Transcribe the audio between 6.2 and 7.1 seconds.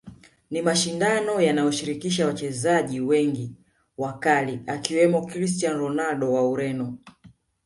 wa Ureno